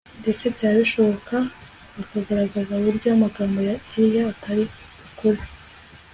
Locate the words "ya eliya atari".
3.67-4.63